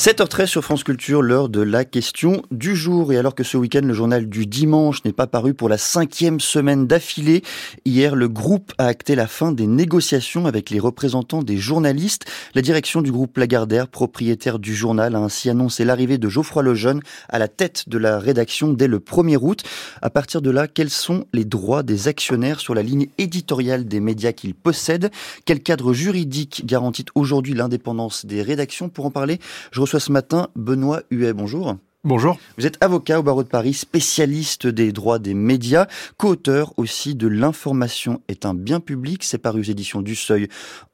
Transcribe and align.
7h13 0.00 0.46
sur 0.46 0.62
France 0.62 0.84
Culture, 0.84 1.22
l'heure 1.22 1.48
de 1.48 1.60
la 1.60 1.84
question 1.84 2.42
du 2.52 2.76
jour. 2.76 3.12
Et 3.12 3.16
alors 3.16 3.34
que 3.34 3.42
ce 3.42 3.56
week-end, 3.56 3.80
le 3.82 3.92
journal 3.92 4.28
du 4.28 4.46
dimanche 4.46 5.04
n'est 5.04 5.12
pas 5.12 5.26
paru 5.26 5.54
pour 5.54 5.68
la 5.68 5.76
cinquième 5.76 6.38
semaine 6.38 6.86
d'affilée, 6.86 7.42
hier, 7.84 8.14
le 8.14 8.28
groupe 8.28 8.72
a 8.78 8.86
acté 8.86 9.16
la 9.16 9.26
fin 9.26 9.50
des 9.50 9.66
négociations 9.66 10.46
avec 10.46 10.70
les 10.70 10.78
représentants 10.78 11.42
des 11.42 11.56
journalistes. 11.56 12.26
La 12.54 12.62
direction 12.62 13.02
du 13.02 13.10
groupe 13.10 13.36
Lagardère, 13.38 13.88
propriétaire 13.88 14.60
du 14.60 14.72
journal, 14.72 15.16
a 15.16 15.18
ainsi 15.18 15.50
annoncé 15.50 15.84
l'arrivée 15.84 16.16
de 16.16 16.28
Geoffroy 16.28 16.62
Lejeune 16.62 17.02
à 17.28 17.40
la 17.40 17.48
tête 17.48 17.88
de 17.88 17.98
la 17.98 18.20
rédaction 18.20 18.72
dès 18.72 18.86
le 18.86 19.00
1er 19.00 19.38
août. 19.42 19.64
À 20.00 20.10
partir 20.10 20.42
de 20.42 20.50
là, 20.50 20.68
quels 20.68 20.90
sont 20.90 21.24
les 21.32 21.44
droits 21.44 21.82
des 21.82 22.06
actionnaires 22.06 22.60
sur 22.60 22.76
la 22.76 22.84
ligne 22.84 23.08
éditoriale 23.18 23.88
des 23.88 23.98
médias 23.98 24.30
qu'ils 24.30 24.54
possèdent? 24.54 25.10
Quel 25.44 25.60
cadre 25.60 25.92
juridique 25.92 26.62
garantit 26.64 27.06
aujourd'hui 27.16 27.54
l'indépendance 27.54 28.26
des 28.26 28.42
rédactions? 28.42 28.88
Pour 28.88 29.04
en 29.04 29.10
parler, 29.10 29.40
je 29.72 29.87
ce 29.96 30.12
matin 30.12 30.48
Benoît 30.54 31.02
Huet. 31.10 31.32
Bonjour. 31.32 31.76
Bonjour. 32.04 32.38
Vous 32.58 32.66
êtes 32.66 32.76
avocat 32.82 33.18
au 33.18 33.22
barreau 33.22 33.42
de 33.42 33.48
Paris, 33.48 33.74
spécialiste 33.74 34.66
des 34.66 34.92
droits 34.92 35.18
des 35.18 35.34
médias, 35.34 35.86
co-auteur 36.16 36.72
aussi 36.76 37.14
de 37.14 37.26
L'information 37.26 38.20
est 38.28 38.44
un 38.46 38.54
bien 38.54 38.80
public, 38.80 39.24
c'est 39.24 39.38
paru 39.38 39.60
aux 39.60 39.64
éditions 39.64 40.02
du 40.02 40.14
Seuil 40.14 40.48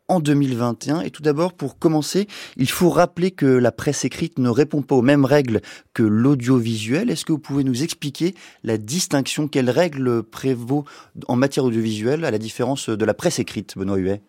en 0.09 0.21
2021. 0.21 1.01
Et 1.01 1.11
tout 1.11 1.23
d'abord, 1.23 1.53
pour 1.53 1.79
commencer, 1.79 2.27
il 2.57 2.71
faut 2.71 2.89
rappeler 2.89 3.33
que 3.33 3.47
la 3.47 3.73
presse 3.73 4.05
écrite 4.05 4.39
ne 4.39 4.49
répond 4.49 4.83
pas 4.83 4.95
aux 4.95 5.03
mêmes 5.03 5.25
règles 5.25 5.61
que 5.93 6.03
l'audiovisuel. 6.03 7.11
Est-ce 7.11 7.25
que 7.25 7.33
vous 7.33 7.39
pouvez 7.39 7.65
nous 7.65 7.83
expliquer 7.83 8.35
la 8.63 8.79
distinction, 8.79 9.49
quelles 9.49 9.71
règles 9.71 10.23
prévaut 10.23 10.85
en 11.29 11.37
matière 11.37 11.65
audiovisuelle 11.65 12.25
à 12.25 12.31
la 12.31 12.39
différence 12.39 12.89
de 12.89 13.05
la 13.05 13.15
presse 13.15 13.41
écrite, 13.41 13.77
Benoît 13.77 13.99
Huet? 13.99 14.23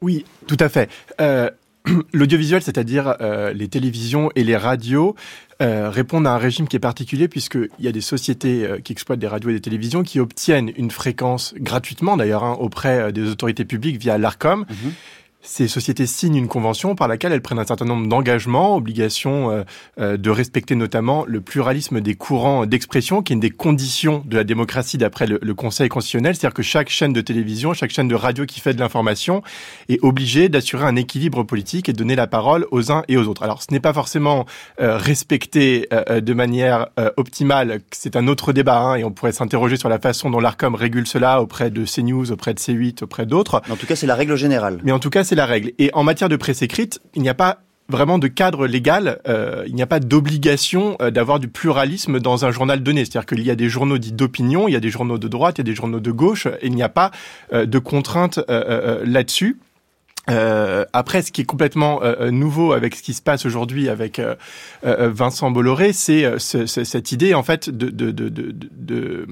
Oui, 0.00 0.24
tout 0.46 0.56
à 0.60 0.68
fait. 0.68 0.88
Euh, 1.20 1.50
L'audiovisuel, 2.12 2.62
c'est-à-dire 2.62 3.16
euh, 3.20 3.52
les 3.52 3.68
télévisions 3.68 4.30
et 4.34 4.44
les 4.44 4.56
radios, 4.56 5.14
euh, 5.60 5.90
répondent 5.90 6.26
à 6.26 6.32
un 6.32 6.38
régime 6.38 6.68
qui 6.68 6.76
est 6.76 6.80
particulier 6.80 7.28
puisqu'il 7.28 7.68
y 7.80 7.88
a 7.88 7.92
des 7.92 8.00
sociétés 8.00 8.64
euh, 8.64 8.78
qui 8.78 8.92
exploitent 8.92 9.18
des 9.18 9.26
radios 9.26 9.50
et 9.50 9.54
des 9.54 9.60
télévisions 9.60 10.02
qui 10.02 10.20
obtiennent 10.20 10.70
une 10.76 10.90
fréquence 10.90 11.54
gratuitement 11.56 12.16
d'ailleurs 12.16 12.44
hein, 12.44 12.56
auprès 12.60 13.12
des 13.12 13.28
autorités 13.28 13.64
publiques 13.64 13.98
via 13.98 14.18
l'ARCOM. 14.18 14.64
Mhm 14.68 14.92
ces 15.40 15.68
sociétés 15.68 16.06
signent 16.06 16.34
une 16.36 16.48
convention 16.48 16.96
par 16.96 17.06
laquelle 17.06 17.32
elles 17.32 17.40
prennent 17.40 17.60
un 17.60 17.64
certain 17.64 17.84
nombre 17.84 18.08
d'engagements, 18.08 18.76
obligations 18.76 19.50
euh, 19.50 19.62
euh, 20.00 20.16
de 20.16 20.30
respecter 20.30 20.74
notamment 20.74 21.24
le 21.26 21.40
pluralisme 21.40 22.00
des 22.00 22.14
courants 22.14 22.66
d'expression, 22.66 23.22
qui 23.22 23.32
est 23.32 23.34
une 23.34 23.40
des 23.40 23.50
conditions 23.50 24.24
de 24.26 24.36
la 24.36 24.44
démocratie 24.44 24.98
d'après 24.98 25.26
le, 25.26 25.38
Conseil 25.58 25.88
constitutionnel. 25.88 26.36
C'est-à-dire 26.36 26.54
que 26.54 26.62
chaque 26.62 26.88
chaîne 26.88 27.12
de 27.12 27.20
télévision, 27.20 27.74
chaque 27.74 27.90
chaîne 27.90 28.06
de 28.06 28.14
radio 28.14 28.46
qui 28.46 28.60
fait 28.60 28.74
de 28.74 28.80
l'information 28.80 29.42
est 29.88 29.98
obligée 30.04 30.48
d'assurer 30.48 30.84
un 30.84 30.94
équilibre 30.94 31.42
politique 31.42 31.88
et 31.88 31.92
de 31.92 31.98
donner 31.98 32.14
la 32.14 32.28
parole 32.28 32.66
aux 32.70 32.92
uns 32.92 33.02
et 33.08 33.16
aux 33.16 33.26
autres. 33.26 33.42
Alors 33.42 33.62
ce 33.62 33.72
n'est 33.72 33.80
pas 33.80 33.92
forcément 33.92 34.46
euh, 34.80 34.96
respecté 34.96 35.88
de 35.90 36.32
manière 36.32 36.88
optimale, 37.16 37.80
c'est 37.90 38.14
un 38.14 38.28
autre 38.28 38.52
débat, 38.52 38.78
hein, 38.78 38.94
et 38.96 39.04
on 39.04 39.10
pourrait 39.10 39.32
s'interroger 39.32 39.76
sur 39.76 39.88
la 39.88 39.98
façon 39.98 40.30
dont 40.30 40.38
l'ARCOM 40.38 40.74
régule 40.74 41.06
cela 41.06 41.42
auprès 41.42 41.70
de 41.70 41.84
CNews, 41.84 42.30
auprès 42.30 42.54
de 42.54 42.60
C8, 42.60 43.04
auprès 43.04 43.26
d'autres. 43.26 43.62
En 43.70 43.76
tout 43.76 43.86
cas, 43.86 43.96
c'est 43.96 44.06
la 44.06 44.14
règle 44.14 44.36
générale. 44.36 44.80
Mais 44.84 44.92
en 44.92 44.98
tout 44.98 45.10
cas, 45.10 45.24
c'est 45.28 45.34
la 45.34 45.46
règle. 45.46 45.72
Et 45.78 45.90
en 45.92 46.02
matière 46.02 46.28
de 46.28 46.36
presse 46.36 46.62
écrite, 46.62 47.00
il 47.14 47.22
n'y 47.22 47.28
a 47.28 47.34
pas 47.34 47.58
vraiment 47.90 48.18
de 48.18 48.28
cadre 48.28 48.66
légal, 48.66 49.20
euh, 49.28 49.64
il 49.66 49.74
n'y 49.74 49.82
a 49.82 49.86
pas 49.86 50.00
d'obligation 50.00 50.96
euh, 51.00 51.10
d'avoir 51.10 51.38
du 51.38 51.48
pluralisme 51.48 52.18
dans 52.18 52.44
un 52.44 52.50
journal 52.50 52.82
donné. 52.82 53.04
C'est-à-dire 53.04 53.26
qu'il 53.26 53.42
y 53.42 53.50
a 53.50 53.54
des 53.54 53.68
journaux 53.68 53.98
dits 53.98 54.12
d'opinion, 54.12 54.68
il 54.68 54.72
y 54.72 54.76
a 54.76 54.80
des 54.80 54.90
journaux 54.90 55.18
de 55.18 55.28
droite, 55.28 55.58
il 55.58 55.60
y 55.60 55.66
a 55.68 55.70
des 55.70 55.74
journaux 55.74 56.00
de 56.00 56.10
gauche, 56.10 56.46
et 56.46 56.66
il 56.66 56.74
n'y 56.74 56.82
a 56.82 56.88
pas 56.88 57.10
euh, 57.52 57.66
de 57.66 57.78
contraintes 57.78 58.40
là-dessus. 58.48 59.58
après, 60.92 61.22
ce 61.22 61.32
qui 61.32 61.42
est 61.42 61.46
complètement 61.46 62.00
nouveau 62.30 62.72
avec 62.72 62.94
ce 62.94 63.02
qui 63.02 63.14
se 63.14 63.22
passe 63.22 63.46
aujourd'hui 63.46 63.88
avec 63.88 64.20
Vincent 64.82 65.50
Bolloré, 65.50 65.94
c'est 65.94 66.38
cette 66.38 67.12
idée 67.12 67.32
en 67.32 67.42
fait 67.42 67.70
de 67.70 69.26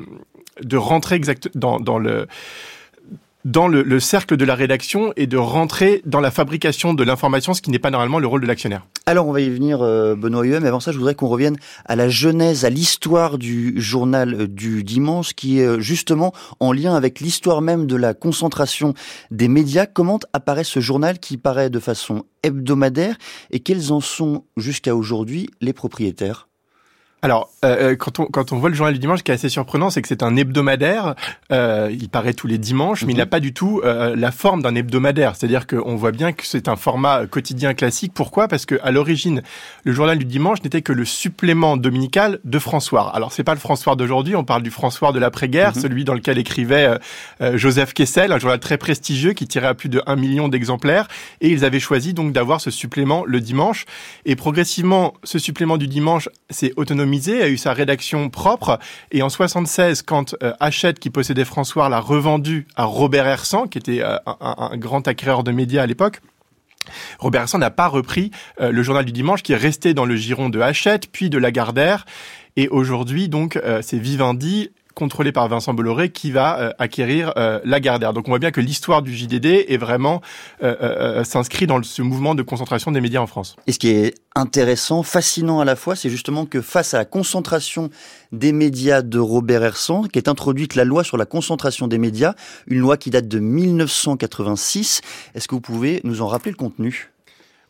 rentrer 0.76 1.16
exact 1.16 1.50
dans, 1.54 1.80
dans 1.80 1.98
le 1.98 2.26
dans 3.46 3.68
le, 3.68 4.00
cercle 4.00 4.36
de 4.36 4.44
la 4.44 4.56
rédaction 4.56 5.12
et 5.16 5.28
de 5.28 5.36
rentrer 5.36 6.02
dans 6.04 6.18
la 6.18 6.32
fabrication 6.32 6.94
de 6.94 7.04
l'information, 7.04 7.54
ce 7.54 7.62
qui 7.62 7.70
n'est 7.70 7.78
pas 7.78 7.92
normalement 7.92 8.18
le 8.18 8.26
rôle 8.26 8.40
de 8.40 8.46
l'actionnaire. 8.46 8.84
Alors 9.06 9.28
on 9.28 9.32
va 9.32 9.40
y 9.40 9.48
venir, 9.48 9.82
euh, 9.82 10.16
Benoît 10.16 10.44
Huet, 10.44 10.58
mais 10.58 10.66
avant 10.66 10.80
ça, 10.80 10.90
je 10.90 10.98
voudrais 10.98 11.14
qu'on 11.14 11.28
revienne 11.28 11.56
à 11.84 11.94
la 11.94 12.08
genèse, 12.08 12.64
à 12.64 12.70
l'histoire 12.70 13.38
du 13.38 13.80
journal 13.80 14.48
du 14.48 14.82
dimanche, 14.82 15.34
qui 15.34 15.60
est 15.60 15.66
euh, 15.66 15.80
justement 15.80 16.32
en 16.58 16.72
lien 16.72 16.96
avec 16.96 17.20
l'histoire 17.20 17.62
même 17.62 17.86
de 17.86 17.94
la 17.94 18.14
concentration 18.14 18.94
des 19.30 19.46
médias. 19.46 19.86
Comment 19.86 20.18
apparaît 20.32 20.64
ce 20.64 20.80
journal 20.80 21.20
qui 21.20 21.36
paraît 21.36 21.70
de 21.70 21.78
façon 21.78 22.24
hebdomadaire 22.42 23.14
et 23.52 23.60
quels 23.60 23.92
en 23.92 24.00
sont 24.00 24.42
jusqu'à 24.56 24.96
aujourd'hui 24.96 25.48
les 25.60 25.72
propriétaires? 25.72 26.45
Alors, 27.22 27.50
euh, 27.64 27.92
euh, 27.92 27.96
quand, 27.96 28.20
on, 28.20 28.26
quand 28.26 28.52
on 28.52 28.58
voit 28.58 28.68
le 28.68 28.74
journal 28.74 28.92
du 28.92 29.00
dimanche, 29.00 29.20
ce 29.20 29.24
qui 29.24 29.30
est 29.30 29.34
assez 29.34 29.48
surprenant, 29.48 29.88
c'est 29.88 30.02
que 30.02 30.08
c'est 30.08 30.22
un 30.22 30.36
hebdomadaire. 30.36 31.14
Euh, 31.50 31.90
il 31.90 32.10
paraît 32.10 32.34
tous 32.34 32.46
les 32.46 32.58
dimanches, 32.58 33.04
mais 33.04 33.14
il 33.14 33.16
n'a 33.16 33.24
mhm. 33.24 33.30
pas 33.30 33.40
du 33.40 33.54
tout 33.54 33.80
euh, 33.84 34.14
la 34.14 34.30
forme 34.30 34.62
d'un 34.62 34.74
hebdomadaire. 34.74 35.34
C'est-à-dire 35.34 35.66
qu'on 35.66 35.96
voit 35.96 36.12
bien 36.12 36.32
que 36.32 36.46
c'est 36.46 36.68
un 36.68 36.76
format 36.76 37.26
quotidien 37.26 37.72
classique. 37.72 38.12
Pourquoi? 38.14 38.48
Parce 38.48 38.66
que 38.66 38.76
à 38.82 38.90
l'origine, 38.90 39.42
le 39.84 39.92
journal 39.92 40.18
du 40.18 40.26
dimanche 40.26 40.62
n'était 40.62 40.82
que 40.82 40.92
le 40.92 41.06
supplément 41.06 41.78
dominical 41.78 42.38
de 42.44 42.58
François. 42.58 43.10
Alors, 43.14 43.32
c'est 43.32 43.44
pas 43.44 43.54
le 43.54 43.60
François 43.60 43.96
d'aujourd'hui. 43.96 44.36
On 44.36 44.44
parle 44.44 44.62
du 44.62 44.70
François 44.70 45.12
de 45.12 45.18
l'après-guerre, 45.18 45.74
mhm. 45.74 45.82
celui 45.82 46.04
dans 46.04 46.14
lequel 46.14 46.36
écrivait 46.36 46.98
euh, 47.40 47.56
Joseph 47.56 47.94
Kessel, 47.94 48.30
un 48.30 48.38
journal 48.38 48.60
très 48.60 48.76
prestigieux 48.76 49.32
qui 49.32 49.48
tirait 49.48 49.68
à 49.68 49.74
plus 49.74 49.88
de 49.88 50.02
1 50.06 50.16
million 50.16 50.48
d'exemplaires. 50.48 51.08
Et 51.40 51.48
ils 51.48 51.64
avaient 51.64 51.80
choisi 51.80 52.12
donc 52.12 52.32
d'avoir 52.32 52.60
ce 52.60 52.70
supplément 52.70 53.24
le 53.26 53.40
dimanche. 53.40 53.86
Et 54.26 54.36
progressivement, 54.36 55.14
ce 55.24 55.38
supplément 55.38 55.78
du 55.78 55.88
dimanche 55.88 56.28
s'est 56.50 56.72
a 57.42 57.48
eu 57.48 57.56
sa 57.56 57.72
rédaction 57.72 58.28
propre. 58.30 58.78
Et 59.10 59.22
en 59.22 59.28
76, 59.28 60.02
quand 60.02 60.34
euh, 60.42 60.52
Hachette, 60.60 60.98
qui 60.98 61.10
possédait 61.10 61.44
François, 61.44 61.88
l'a 61.88 62.00
revendu 62.00 62.66
à 62.76 62.84
Robert 62.84 63.26
Hersan, 63.26 63.66
qui 63.66 63.78
était 63.78 64.00
euh, 64.02 64.16
un, 64.40 64.76
grand 64.76 65.06
acquéreur 65.08 65.44
de 65.44 65.52
médias 65.52 65.82
à 65.82 65.86
l'époque, 65.86 66.20
Robert 67.18 67.42
Hersan 67.42 67.58
n'a 67.58 67.70
pas 67.70 67.88
repris 67.88 68.30
euh, 68.60 68.70
le 68.70 68.82
journal 68.82 69.04
du 69.04 69.12
dimanche 69.12 69.42
qui 69.42 69.52
est 69.52 69.56
resté 69.56 69.94
dans 69.94 70.04
le 70.04 70.16
giron 70.16 70.48
de 70.48 70.60
Hachette, 70.60 71.10
puis 71.10 71.30
de 71.30 71.38
Lagardère. 71.38 72.06
Et 72.56 72.68
aujourd'hui, 72.68 73.28
donc, 73.28 73.60
c'est 73.82 73.98
Vivendi 73.98 74.70
contrôlé 74.96 75.30
par 75.30 75.46
Vincent 75.46 75.74
Bolloré 75.74 76.10
qui 76.10 76.32
va 76.32 76.58
euh, 76.58 76.72
acquérir 76.78 77.34
euh, 77.36 77.60
Lagardère. 77.64 78.14
Donc 78.14 78.26
on 78.26 78.30
voit 78.30 78.38
bien 78.38 78.50
que 78.50 78.62
l'histoire 78.62 79.02
du 79.02 79.14
JDD 79.14 79.66
est 79.68 79.76
vraiment 79.76 80.22
euh, 80.62 81.22
s'inscrit 81.22 81.66
dans 81.66 81.80
ce 81.82 82.00
mouvement 82.00 82.34
de 82.34 82.42
concentration 82.42 82.90
des 82.90 83.02
médias 83.02 83.20
en 83.20 83.26
France. 83.26 83.56
Et 83.66 83.72
ce 83.72 83.78
qui 83.78 83.90
est 83.90 84.14
intéressant, 84.34 85.02
fascinant 85.02 85.60
à 85.60 85.66
la 85.66 85.76
fois, 85.76 85.96
c'est 85.96 86.08
justement 86.08 86.46
que 86.46 86.62
face 86.62 86.94
à 86.94 86.98
la 86.98 87.04
concentration 87.04 87.90
des 88.32 88.52
médias 88.52 89.02
de 89.02 89.18
Robert 89.18 89.62
Hersan, 89.62 90.08
qui 90.08 90.18
est 90.18 90.28
introduite 90.28 90.74
la 90.74 90.84
loi 90.84 91.04
sur 91.04 91.18
la 91.18 91.26
concentration 91.26 91.88
des 91.88 91.98
médias, 91.98 92.34
une 92.66 92.78
loi 92.78 92.96
qui 92.96 93.10
date 93.10 93.28
de 93.28 93.38
1986. 93.38 95.02
Est-ce 95.34 95.46
que 95.46 95.54
vous 95.54 95.60
pouvez 95.60 96.00
nous 96.04 96.22
en 96.22 96.26
rappeler 96.26 96.52
le 96.52 96.56
contenu? 96.56 97.10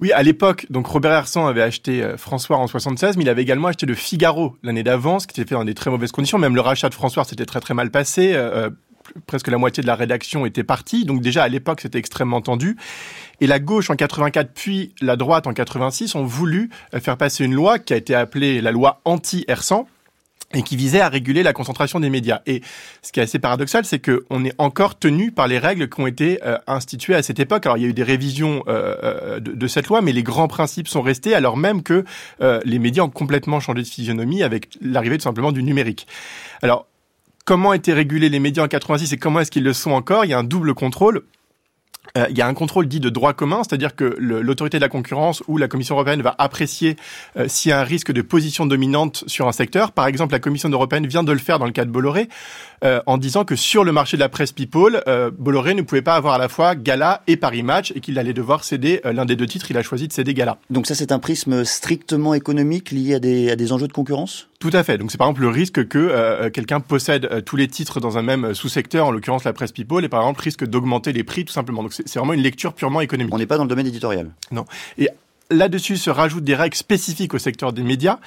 Oui, 0.01 0.13
à 0.13 0.23
l'époque, 0.23 0.67
donc 0.69 0.87
Robert 0.87 1.13
Hersan 1.13 1.47
avait 1.47 1.63
acheté 1.63 2.03
euh, 2.03 2.19
François 2.19 2.59
en 2.59 2.67
76, 2.67 3.17
mais 3.17 3.25
il 3.25 3.29
avait 3.31 3.43
également 3.43 3.69
acheté 3.69 3.87
le 3.87 3.95
Figaro 3.95 4.55
l'année 4.63 4.83
d'avance, 4.83 5.27
qui 5.27 5.41
était 5.41 5.49
fait 5.49 5.55
dans 5.55 5.65
des 5.65 5.75
très 5.75 5.91
mauvaises 5.91 6.13
conditions. 6.13 6.39
Même 6.39 6.55
le 6.55 6.61
rachat 6.61 6.91
de 6.91 6.95
François 6.95 7.25
s'était 7.25 7.47
très 7.47 7.61
très 7.61 7.73
mal 7.73 7.91
passé. 7.91 8.35
Euh, 8.35 8.67
euh, 8.67 8.71
presque 9.27 9.49
la 9.49 9.57
moitié 9.57 9.83
de 9.83 9.87
la 9.87 9.95
rédaction 9.95 10.45
était 10.45 10.65
partie. 10.65 11.07
Donc 11.07 11.23
déjà 11.23 11.45
à 11.45 11.49
l'époque, 11.49 11.81
c'était 11.81 11.99
extrêmement 11.99 12.43
tendu. 12.43 12.77
Et 13.41 13.47
la 13.47 13.59
gauche 13.59 13.89
en 13.89 13.97
84 13.97 14.51
puis 14.53 14.95
la 15.01 15.17
droite 15.17 15.47
en 15.47 15.55
86 15.55 16.15
ont 16.17 16.25
voulu 16.25 16.71
faire 17.01 17.17
passer 17.17 17.45
une 17.45 17.55
loi 17.55 17.79
qui 17.79 17.95
a 17.95 17.97
été 17.97 18.15
appelée 18.15 18.61
la 18.61 18.73
loi 18.73 19.01
anti-Hersan 19.05 19.87
et 20.55 20.63
qui 20.63 20.77
visait 20.77 21.01
à 21.01 21.09
réguler 21.09 21.43
la 21.43 21.53
concentration 21.53 22.01
des 22.01 22.11
médias. 22.11 22.41
Et 22.47 22.63
ce 23.03 23.13
qui 23.13 23.21
est 23.21 23.23
assez 23.25 23.39
paradoxal, 23.39 23.85
c'est 23.85 23.99
qu'on 23.99 24.45
est 24.45 24.55
encore 24.59 24.99
tenu 24.99 25.33
par 25.33 25.49
les 25.49 25.59
règles 25.59 25.89
qui 25.89 26.01
ont 26.01 26.07
été 26.07 26.39
euh, 26.45 26.57
instituées 26.67 27.15
à 27.15 27.23
cette 27.23 27.41
époque. 27.41 27.67
Alors 27.67 27.79
il 27.79 27.83
y 27.83 27.87
a 27.87 27.89
eu 27.89 27.95
des 27.95 28.03
révisions 28.03 28.63
euh, 28.69 28.97
euh, 29.03 29.41
de, 29.41 29.53
de, 29.53 29.67
cette 29.67 29.89
loi, 29.89 30.03
mais 30.03 30.13
les 30.13 30.23
grands 30.23 30.49
principes 30.49 30.89
sont 30.89 31.03
restés, 31.03 31.35
alors 31.35 31.57
même 31.57 31.83
que 31.83 32.05
les 32.65 32.79
médias 32.79 33.03
ont 33.03 33.11
complètement 33.11 33.61
changé 33.61 33.83
de 33.83 33.87
physionomie 33.87 34.43
avec 34.43 34.69
l'arrivée 34.81 35.19
tout 35.19 35.25
simplement 35.25 35.53
du 35.53 35.63
numérique. 35.63 36.07
Alors 36.63 36.87
comment 37.45 37.73
étaient 37.73 37.93
régulés 37.93 38.29
les 38.29 38.39
médias 38.39 38.65
en 38.65 38.69
86 38.69 39.13
et 39.13 39.17
comment 39.17 39.41
est-ce 39.41 39.51
qu'ils 39.51 39.65
le 39.65 39.73
sont 39.73 39.93
encore? 39.93 40.25
Il 40.25 40.31
y 40.31 40.35
a 40.35 40.39
un 40.39 40.45
double 40.45 40.75
contrôle. 40.75 41.23
Euh, 42.17 42.27
il 42.31 42.39
y 42.39 42.43
a 42.43 42.47
un 42.47 42.55
contrôle 42.55 42.87
dit 42.89 43.01
de 43.01 43.09
droit 43.09 43.33
commun, 43.33 43.63
c'est-à-dire 43.63 43.95
que 43.95 44.17
l'autorité 44.19 44.79
de 44.79 44.83
la 44.83 44.89
concurrence 44.89 45.43
ou 45.49 45.59
la 45.59 45.69
Commission 45.69 45.95
européenne 45.95 46.23
va 46.23 46.35
apprécier 46.39 46.97
euh, 47.37 47.47
s'il 47.49 47.71
y 47.71 47.73
a 47.73 47.81
un 47.81 47.85
risque 47.85 48.13
de 48.13 48.23
position 48.23 48.67
dominante 48.67 49.25
sur 49.27 49.49
un 49.49 49.53
secteur. 49.53 49.93
Par 49.93 50.07
exemple, 50.07 50.33
la 50.33 50.41
Commission 50.41 50.69
européenne 50.69 51.07
vient 51.07 51.23
de 51.23 51.33
le 51.33 51.39
faire 51.39 51.59
dans 51.59 51.67
le 51.67 51.73
cas 51.73 51.85
de 51.85 51.91
Bolloré, 51.91 52.29
euh, 52.85 53.01
en 53.07 53.19
disant 53.19 53.45
que 53.45 53.57
sur 53.57 53.85
le 53.85 53.93
marché 53.93 54.17
de 54.17 54.21
la 54.21 54.29
presse 54.29 54.53
People, 54.53 55.03
Bolloré 55.39 55.75
ne 55.75 55.83
pouvait 55.83 56.03
pas 56.03 56.15
avoir 56.15 56.35
à 56.35 56.39
la 56.39 56.49
fois 56.49 56.75
Gala 56.75 57.23
et 57.27 57.37
Paris 57.37 57.63
Match 57.63 57.93
et 57.95 58.01
qu'il 58.01 58.19
allait 58.19 58.33
devoir 58.33 58.65
céder 58.65 59.01
l'un 59.05 59.25
des 59.25 59.37
deux 59.37 59.47
titres. 59.47 59.71
Il 59.71 59.77
a 59.77 59.83
choisi 59.83 60.09
de 60.09 60.13
céder 60.13 60.35
Gala. 60.35 60.59
Donc 60.71 60.87
ça, 60.87 60.95
c'est 60.95 61.13
un 61.13 61.19
prisme 61.19 61.65
strictement 61.65 62.35
économique 62.35 62.91
lié 62.91 63.15
à 63.15 63.19
des, 63.19 63.51
à 63.51 63.57
des 63.57 63.73
enjeux 63.73 63.89
de 63.89 63.93
concurrence? 63.93 64.49
Tout 64.59 64.71
à 64.73 64.83
fait. 64.83 64.99
Donc 64.99 65.11
c'est 65.11 65.19
par 65.19 65.27
exemple 65.29 65.43
le 65.43 65.49
risque 65.49 65.87
que 65.87 65.99
euh, 65.99 66.51
quelqu'un 66.51 66.81
possède 66.81 67.27
euh, 67.27 67.41
tous 67.41 67.57
les 67.57 67.69
titres 67.69 68.01
dans 68.01 68.17
un 68.19 68.23
même 68.23 68.55
sous-secteur, 68.55 69.07
en 69.07 69.11
l'occurrence 69.11 69.45
la 69.45 69.53
presse 69.53 69.73
People, 69.73 70.05
et 70.05 70.09
par 70.09 70.21
exemple 70.23 70.41
risque 70.41 70.65
d'augmenter 70.65 71.13
les 71.13 71.25
prix 71.25 71.45
tout 71.45 71.53
simplement. 71.53 71.83
Donc 71.83 71.93
c'est 71.93 72.19
vraiment 72.19 72.33
une 72.33 72.43
lecture 72.43 72.73
purement 72.73 73.01
économique. 73.01 73.35
On 73.35 73.39
n'est 73.39 73.47
pas 73.47 73.59
dans 73.59 73.65
le 73.65 73.69
domaine 73.69 73.87
éditorial? 73.87 74.31
Non. 74.51 74.65
Et 74.99 75.09
là-dessus 75.51 75.97
se 75.97 76.11
rajoutent 76.11 76.45
des 76.45 76.55
règles 76.55 76.77
spécifiques 76.77 77.35
au 77.35 77.39
secteur 77.39 77.73
des 77.73 77.83
médias, 77.83 78.19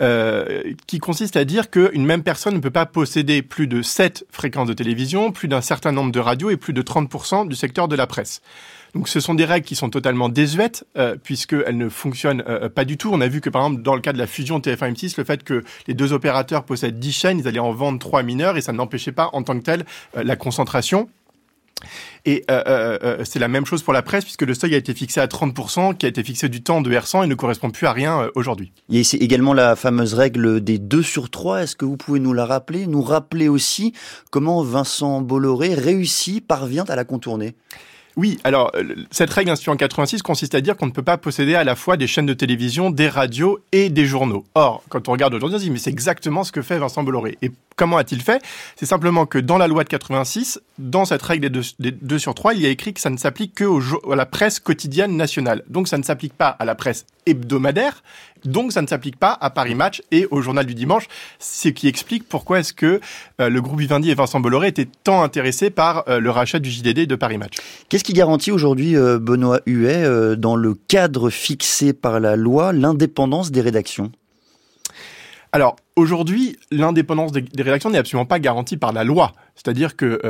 euh, 0.00 0.62
qui 0.86 0.98
consistent 0.98 1.36
à 1.36 1.44
dire 1.44 1.70
qu'une 1.70 2.04
même 2.04 2.22
personne 2.22 2.54
ne 2.54 2.60
peut 2.60 2.70
pas 2.70 2.86
posséder 2.86 3.42
plus 3.42 3.66
de 3.66 3.82
7 3.82 4.26
fréquences 4.30 4.68
de 4.68 4.74
télévision, 4.74 5.32
plus 5.32 5.48
d'un 5.48 5.60
certain 5.60 5.92
nombre 5.92 6.12
de 6.12 6.20
radios 6.20 6.50
et 6.50 6.56
plus 6.56 6.72
de 6.72 6.82
30% 6.82 7.48
du 7.48 7.56
secteur 7.56 7.88
de 7.88 7.96
la 7.96 8.06
presse. 8.06 8.42
Donc 8.94 9.08
ce 9.08 9.20
sont 9.20 9.34
des 9.34 9.44
règles 9.44 9.66
qui 9.66 9.76
sont 9.76 9.90
totalement 9.90 10.28
désuètes 10.28 10.84
euh, 10.96 11.16
puisqu'elles 11.22 11.76
ne 11.76 11.88
fonctionnent 11.88 12.42
euh, 12.48 12.68
pas 12.68 12.84
du 12.84 12.96
tout. 12.96 13.10
On 13.12 13.20
a 13.20 13.28
vu 13.28 13.40
que 13.40 13.50
par 13.50 13.62
exemple 13.62 13.82
dans 13.82 13.94
le 13.94 14.00
cas 14.00 14.12
de 14.12 14.18
la 14.18 14.26
fusion 14.26 14.60
TF1-M6, 14.60 15.14
le 15.18 15.24
fait 15.24 15.44
que 15.44 15.64
les 15.86 15.94
deux 15.94 16.12
opérateurs 16.12 16.64
possèdent 16.64 16.98
10 16.98 17.12
chaînes, 17.12 17.38
ils 17.38 17.48
allaient 17.48 17.58
en 17.58 17.72
vendre 17.72 17.98
3 17.98 18.22
mineurs 18.22 18.56
et 18.56 18.60
ça 18.60 18.72
n'empêchait 18.72 19.12
pas 19.12 19.30
en 19.32 19.42
tant 19.42 19.58
que 19.58 19.64
tel 19.64 19.84
euh, 20.16 20.24
la 20.24 20.36
concentration. 20.36 21.08
Et 22.24 22.44
euh, 22.50 22.62
euh, 22.66 22.98
euh, 23.02 23.24
c'est 23.24 23.38
la 23.38 23.48
même 23.48 23.64
chose 23.64 23.82
pour 23.82 23.92
la 23.92 24.02
presse, 24.02 24.24
puisque 24.24 24.42
le 24.42 24.54
seuil 24.54 24.74
a 24.74 24.78
été 24.78 24.94
fixé 24.94 25.20
à 25.20 25.26
30%, 25.26 25.96
qui 25.96 26.06
a 26.06 26.08
été 26.08 26.22
fixé 26.22 26.48
du 26.48 26.62
temps 26.62 26.80
de 26.80 26.90
R100 26.90 27.24
et 27.24 27.26
ne 27.26 27.34
correspond 27.34 27.70
plus 27.70 27.86
à 27.86 27.92
rien 27.92 28.22
euh, 28.22 28.30
aujourd'hui. 28.34 28.72
Y 28.88 28.98
a 28.98 29.18
également 29.20 29.54
la 29.54 29.76
fameuse 29.76 30.14
règle 30.14 30.62
des 30.62 30.78
2 30.78 31.02
sur 31.02 31.30
3. 31.30 31.62
Est-ce 31.62 31.76
que 31.76 31.84
vous 31.84 31.96
pouvez 31.96 32.20
nous 32.20 32.32
la 32.32 32.46
rappeler 32.46 32.86
Nous 32.86 33.02
rappeler 33.02 33.48
aussi 33.48 33.92
comment 34.30 34.62
Vincent 34.62 35.20
Bolloré 35.20 35.74
réussit, 35.74 36.46
parvient 36.46 36.84
à 36.88 36.96
la 36.96 37.04
contourner? 37.04 37.54
Oui, 38.18 38.36
alors 38.42 38.72
euh, 38.74 38.96
cette 39.12 39.30
règle 39.30 39.52
instituée 39.52 39.70
en 39.70 39.76
86 39.76 40.22
consiste 40.22 40.56
à 40.56 40.60
dire 40.60 40.76
qu'on 40.76 40.86
ne 40.86 40.90
peut 40.90 41.04
pas 41.04 41.16
posséder 41.18 41.54
à 41.54 41.62
la 41.62 41.76
fois 41.76 41.96
des 41.96 42.08
chaînes 42.08 42.26
de 42.26 42.34
télévision, 42.34 42.90
des 42.90 43.08
radios 43.08 43.60
et 43.70 43.90
des 43.90 44.06
journaux. 44.06 44.44
Or, 44.56 44.82
quand 44.88 45.08
on 45.08 45.12
regarde 45.12 45.34
aujourd'hui, 45.34 45.54
on 45.54 45.58
se 45.60 45.64
dit 45.64 45.70
mais 45.70 45.78
c'est 45.78 45.90
exactement 45.90 46.42
ce 46.42 46.50
que 46.50 46.60
fait 46.60 46.80
Vincent 46.80 47.04
Bolloré. 47.04 47.38
Et 47.42 47.52
comment 47.76 47.96
a-t-il 47.96 48.20
fait? 48.20 48.42
C'est 48.74 48.86
simplement 48.86 49.24
que 49.24 49.38
dans 49.38 49.56
la 49.56 49.68
loi 49.68 49.84
de 49.84 49.88
86, 49.88 50.60
dans 50.80 51.04
cette 51.04 51.22
règle 51.22 51.48
des 51.48 51.92
2, 51.92 52.18
sur 52.18 52.34
3, 52.34 52.54
il 52.54 52.60
y 52.60 52.66
a 52.66 52.70
écrit 52.70 52.92
que 52.92 53.00
ça 53.00 53.08
ne 53.08 53.18
s'applique 53.18 53.54
que 53.54 54.12
à 54.12 54.16
la 54.16 54.26
presse 54.26 54.58
quotidienne 54.58 55.16
nationale. 55.16 55.62
Donc 55.68 55.86
ça 55.86 55.96
ne 55.96 56.02
s'applique 56.02 56.34
pas 56.34 56.48
à 56.48 56.64
la 56.64 56.74
presse 56.74 57.06
hebdomadaire, 57.24 58.02
donc 58.44 58.72
ça 58.72 58.82
ne 58.82 58.86
s'applique 58.86 59.16
pas 59.16 59.36
à 59.40 59.50
Paris 59.50 59.74
Match 59.74 60.02
et 60.10 60.26
au 60.30 60.40
journal 60.40 60.66
du 60.66 60.74
dimanche, 60.74 61.06
ce 61.38 61.68
qui 61.68 61.88
explique 61.88 62.28
pourquoi 62.28 62.60
est-ce 62.60 62.72
que 62.72 63.00
euh, 63.40 63.48
le 63.48 63.60
groupe 63.60 63.80
Vivendi 63.80 64.10
et 64.10 64.14
Vincent 64.14 64.40
Bolloré 64.40 64.68
étaient 64.68 64.88
tant 65.04 65.22
intéressés 65.22 65.70
par 65.70 66.04
euh, 66.08 66.20
le 66.20 66.30
rachat 66.30 66.58
du 66.58 66.70
JDD 66.70 67.06
de 67.06 67.16
Paris 67.16 67.38
Match. 67.38 67.56
Qu'est-ce 67.88 68.04
qui 68.04 68.12
garantit 68.12 68.52
aujourd'hui, 68.52 68.96
euh, 68.96 69.18
Benoît 69.18 69.60
Huet, 69.66 70.36
dans 70.36 70.56
le 70.56 70.74
cadre 70.74 71.30
fixé 71.30 71.92
par 71.92 72.20
la 72.20 72.36
loi, 72.36 72.72
l'indépendance 72.72 73.50
des 73.50 73.60
rédactions? 73.60 74.12
Alors 75.50 75.76
aujourd'hui, 75.96 76.56
l'indépendance 76.70 77.32
des, 77.32 77.44
rédactions 77.56 77.88
n'est 77.88 77.98
absolument 77.98 78.26
pas 78.26 78.38
garantie 78.38 78.76
par 78.76 78.92
la 78.92 79.02
loi. 79.02 79.32
C'est-à-dire 79.54 79.96
que 79.96 80.20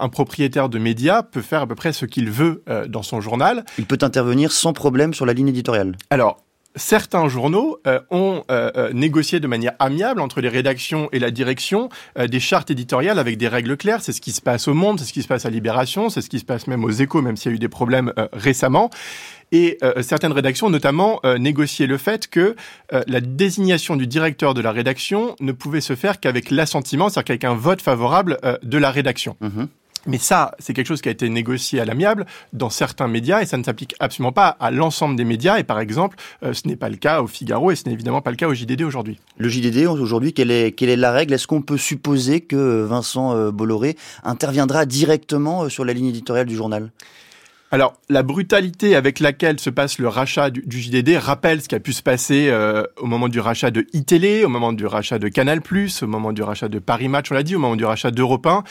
un 0.00 0.08
propriétaire 0.08 0.70
de 0.70 0.78
médias 0.78 1.22
peut 1.22 1.42
faire 1.42 1.62
à 1.62 1.66
peu 1.66 1.74
près 1.74 1.92
ce 1.92 2.06
qu'il 2.06 2.30
veut 2.30 2.62
dans 2.88 3.02
son 3.02 3.20
journal. 3.20 3.64
Il 3.78 3.84
peut 3.84 3.98
intervenir 4.00 4.50
sans 4.50 4.72
problème 4.72 5.12
sur 5.12 5.26
la 5.26 5.34
ligne 5.34 5.48
éditoriale. 5.48 5.96
Alors 6.08 6.42
certains 6.76 7.28
journaux 7.28 7.78
euh, 7.86 8.00
ont 8.10 8.44
euh, 8.50 8.70
euh, 8.76 8.92
négocié 8.92 9.40
de 9.40 9.46
manière 9.46 9.72
amiable 9.78 10.20
entre 10.20 10.40
les 10.40 10.48
rédactions 10.48 11.08
et 11.12 11.18
la 11.18 11.30
direction 11.30 11.88
des 12.16 12.40
chartes 12.40 12.70
éditoriales 12.70 13.18
avec 13.18 13.36
des 13.36 13.48
règles 13.48 13.76
claires. 13.76 14.02
C'est 14.02 14.12
ce 14.12 14.20
qui 14.20 14.32
se 14.32 14.40
passe 14.40 14.68
au 14.68 14.74
Monde, 14.74 14.98
c'est 14.98 15.04
ce 15.04 15.12
qui 15.12 15.22
se 15.22 15.28
passe 15.28 15.46
à 15.46 15.50
Libération, 15.50 16.08
c'est 16.08 16.20
ce 16.20 16.28
qui 16.28 16.38
se 16.38 16.44
passe 16.44 16.66
même 16.66 16.84
aux 16.84 16.90
Échos, 16.90 17.22
même 17.22 17.36
s'il 17.36 17.52
y 17.52 17.54
a 17.54 17.56
eu 17.56 17.58
des 17.58 17.68
problèmes 17.68 18.12
récemment. 18.32 18.90
Et 19.50 19.78
certaines 20.02 20.32
rédactions 20.32 20.70
notamment 20.70 21.20
négocié 21.38 21.86
le 21.86 21.96
fait 21.96 22.28
que 22.28 22.54
la 22.90 23.20
désignation 23.20 23.96
du 23.96 24.06
directeur 24.06 24.54
de 24.54 24.60
la 24.60 24.72
rédaction 24.72 25.36
ne 25.40 25.52
pouvait 25.52 25.80
se 25.80 25.96
faire 25.96 26.20
qu'avec 26.20 26.50
l'assentiment, 26.50 27.08
c'est-à-dire 27.08 27.38
qu'avec 27.38 27.44
un 27.44 27.54
vote 27.54 27.82
favorable 27.82 28.38
de 28.62 28.78
la 28.78 28.90
rédaction. 28.90 29.36
Mmh 29.40 29.64
mais 30.06 30.18
ça, 30.18 30.52
c'est 30.58 30.74
quelque 30.74 30.86
chose 30.86 31.00
qui 31.00 31.08
a 31.08 31.12
été 31.12 31.28
négocié 31.28 31.80
à 31.80 31.84
l'amiable 31.84 32.26
dans 32.52 32.70
certains 32.70 33.08
médias 33.08 33.42
et 33.42 33.46
ça 33.46 33.56
ne 33.56 33.64
s'applique 33.64 33.94
absolument 34.00 34.32
pas 34.32 34.48
à 34.48 34.70
l'ensemble 34.70 35.16
des 35.16 35.24
médias. 35.24 35.58
Et 35.58 35.64
par 35.64 35.80
exemple, 35.80 36.16
euh, 36.42 36.52
ce 36.52 36.66
n'est 36.68 36.76
pas 36.76 36.88
le 36.88 36.96
cas 36.96 37.22
au 37.22 37.26
Figaro 37.26 37.70
et 37.70 37.76
ce 37.76 37.84
n'est 37.86 37.92
évidemment 37.92 38.22
pas 38.22 38.30
le 38.30 38.36
cas 38.36 38.48
au 38.48 38.54
JDD 38.54 38.82
aujourd'hui. 38.82 39.18
Le 39.36 39.48
JDD 39.48 39.86
aujourd'hui, 39.86 40.32
quelle 40.32 40.50
est, 40.50 40.96
la 40.96 41.12
règle? 41.12 41.34
Est-ce 41.34 41.46
qu'on 41.46 41.62
peut 41.62 41.78
supposer 41.78 42.40
que 42.40 42.84
Vincent 42.84 43.34
euh, 43.34 43.50
Bolloré 43.50 43.96
interviendra 44.24 44.86
directement 44.86 45.64
euh, 45.64 45.68
sur 45.68 45.84
la 45.84 45.92
ligne 45.92 46.06
éditoriale 46.06 46.46
du 46.46 46.56
journal? 46.56 46.90
Alors, 47.70 48.00
la 48.08 48.22
brutalité 48.22 48.96
avec 48.96 49.20
laquelle 49.20 49.60
se 49.60 49.68
passe 49.68 49.98
le 49.98 50.08
rachat 50.08 50.48
du, 50.48 50.80
JDD 50.80 51.18
rappelle 51.18 51.60
ce 51.60 51.68
qui 51.68 51.74
a 51.74 51.80
pu 51.80 51.92
se 51.92 52.02
passer 52.02 52.50
au 52.96 53.04
moment 53.04 53.28
du 53.28 53.40
rachat 53.40 53.70
de 53.70 53.86
iTélé, 53.92 54.44
au 54.44 54.48
moment 54.48 54.72
du 54.72 54.86
rachat 54.86 55.18
de 55.18 55.28
Canal+, 55.28 55.60
au 55.60 56.06
moment 56.06 56.32
du 56.32 56.42
rachat 56.42 56.68
de 56.68 56.78
Paris 56.78 57.08
Match, 57.08 57.30
on 57.30 57.34
l'a 57.34 57.42
dit, 57.42 57.56
au 57.56 57.58
moment 57.58 57.76
du 57.76 57.84
rachat 57.84 58.10
d'Europe 58.10 58.46
1 58.46 58.64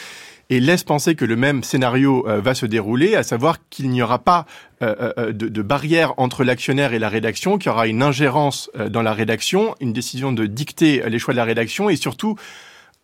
et 0.50 0.60
laisse 0.60 0.84
penser 0.84 1.16
que 1.16 1.26
le 1.26 1.36
même 1.36 1.64
scénario 1.64 2.26
euh, 2.28 2.40
va 2.40 2.56
se 2.56 2.66
dérouler, 2.66 3.16
à 3.16 3.24
savoir 3.24 3.58
qu'il 3.70 3.90
n'y 3.90 4.02
aura 4.02 4.20
pas 4.20 4.46
euh, 4.82 5.12
euh, 5.18 5.34
de, 5.34 5.48
de, 5.48 5.62
barrière 5.62 6.14
entre 6.18 6.44
l'actionnaire 6.44 6.94
et 6.94 7.00
la 7.00 7.10
rédaction, 7.10 7.58
qu'il 7.58 7.70
y 7.70 7.74
aura 7.74 7.88
une 7.88 8.02
ingérence 8.02 8.70
dans 8.90 9.02
la 9.02 9.14
rédaction, 9.14 9.76
une 9.82 9.94
décision 9.94 10.32
de 10.32 10.46
dicter 10.46 11.04
les 11.10 11.20
choix 11.20 11.34
de 11.34 11.38
la 11.38 11.44
rédaction 11.44 11.90
et 11.90 11.96
surtout 11.96 12.36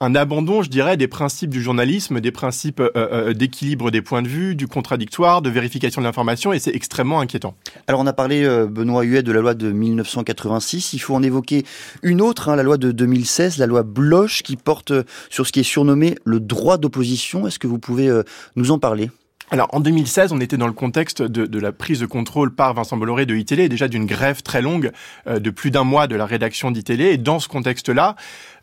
un 0.04 0.16
abandon, 0.16 0.62
je 0.62 0.70
dirais, 0.70 0.98
des 0.98 1.08
principes 1.08 1.50
du 1.50 1.62
journalisme, 1.62 2.20
des 2.20 2.32
principes 2.32 2.82
euh, 2.82 2.92
euh, 2.96 3.34
d'équilibre 3.34 3.90
des 3.90 4.02
points 4.02 4.22
de 4.22 4.28
vue, 4.28 4.54
du 4.54 4.68
contradictoire, 4.68 5.42
de 5.42 5.50
vérification 5.50 6.02
de 6.02 6.06
l'information, 6.06 6.52
et 6.52 6.60
c'est 6.60 6.76
extrêmement 6.76 7.22
inquiétant. 7.22 7.56
Alors 7.88 8.02
on 8.02 8.08
a 8.08 8.12
parlé, 8.12 8.44
euh, 8.44 8.68
Benoît 8.68 9.04
Huet, 9.04 9.24
de 9.24 9.32
la 9.32 9.40
loi 9.40 9.54
de 9.54 9.72
1986. 9.72 10.92
Il 10.92 11.00
faut 11.00 11.16
en 11.16 11.24
évoquer 11.24 11.64
une 12.02 12.22
autre, 12.22 12.50
hein, 12.50 12.58
la 12.58 12.64
loi 12.64 12.78
de 12.78 12.92
2016, 12.92 13.58
la 13.58 13.66
loi 13.66 13.84
Bloch, 13.84 14.42
qui 14.44 14.58
porte 14.58 14.92
sur 15.30 15.48
ce 15.48 15.54
qui 15.54 15.62
est 15.62 15.64
surnommé 15.64 16.16
le 16.26 16.42
droit 16.42 16.78
d'opposition. 16.78 17.48
Est-ce 17.48 17.60
que 17.60 17.68
vous 17.68 17.80
pouvez 17.80 18.12
nous 18.58 18.72
en 18.72 18.80
parler? 18.80 19.10
Alors 19.54 19.68
en 19.72 19.80
2016, 19.82 20.32
on 20.32 20.40
était 20.40 20.58
dans 20.58 20.66
le 20.66 20.74
contexte 20.74 21.22
de, 21.22 21.46
de, 21.46 21.60
la 21.60 21.72
prise 21.72 22.00
de 22.00 22.08
contrôle 22.08 22.56
par 22.56 22.74
Vincent 22.74 22.98
Bolloré 22.98 23.28
de 23.28 23.36
ITélé, 23.36 23.70
déjà 23.70 23.88
d'une 23.88 24.08
grève 24.08 24.42
très 24.42 24.64
longue 24.64 24.92
euh, 25.28 25.38
de 25.38 25.52
plus 25.52 25.70
d'un 25.70 25.84
mois 25.84 26.08
de 26.08 26.16
la 26.16 26.26
rédaction 26.26 26.72
d'ITélé. 26.72 27.12
Et 27.12 27.18
dans 27.18 27.38
ce 27.38 27.48
contexte-là, 27.50 28.16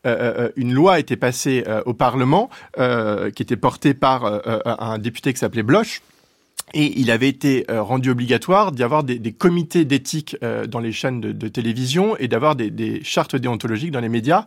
euh, 0.05 0.17
euh, 0.47 0.49
une 0.57 0.75
loi 0.75 0.99
été 0.99 1.15
passée 1.15 1.65
au 1.87 1.95
Parlement 1.95 2.51
qui 2.77 3.43
était 3.43 3.57
portée 3.57 3.95
par 3.95 4.25
un 4.25 4.99
député 4.99 5.33
qui 5.33 5.39
s'appelait 5.39 5.63
Bloch. 5.63 6.03
Et 6.75 6.99
il 6.99 7.13
avait 7.13 7.29
été 7.29 7.67
rendu 7.69 8.11
obligatoire 8.11 8.73
d'y 8.73 8.83
avoir 8.83 9.05
des, 9.05 9.21
des 9.21 9.33
comités 9.33 9.85
d'éthique 9.85 10.37
dans 10.69 10.81
les 10.81 10.93
chaînes 10.93 11.21
de, 11.21 11.31
de 11.31 11.49
télévision 11.49 12.17
et 12.17 12.27
d'avoir 12.27 12.57
des, 12.57 12.71
des 12.71 13.05
chartes 13.05 13.37
déontologiques 13.37 13.93
dans 13.93 14.01
les 14.01 14.09
médias. 14.09 14.47